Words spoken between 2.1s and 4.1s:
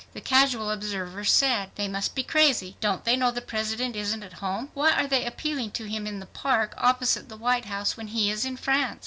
be crazy. Don't they know the President